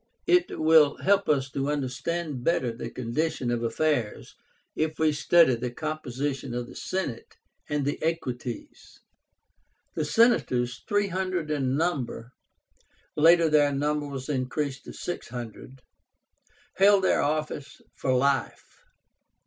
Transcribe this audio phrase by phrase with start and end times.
[0.25, 4.33] It will help us to understand better the condition of affairs,
[4.75, 7.35] if we study the composition of the Senate
[7.69, 8.99] and the Equites.
[9.93, 12.31] The Senators, three hundred in number
[13.15, 15.81] (later their number was increased to six hundred),
[16.77, 18.79] held their office for life.